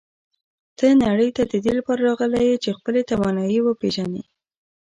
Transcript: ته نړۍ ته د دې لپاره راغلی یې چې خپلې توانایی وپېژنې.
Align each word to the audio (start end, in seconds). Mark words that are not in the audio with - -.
ته 0.77 0.85
نړۍ 1.03 1.29
ته 1.35 1.43
د 1.51 1.53
دې 1.63 1.71
لپاره 1.79 2.01
راغلی 2.09 2.43
یې 2.49 2.57
چې 2.63 2.69
خپلې 2.77 3.01
توانایی 3.11 3.59
وپېژنې. 3.61 4.21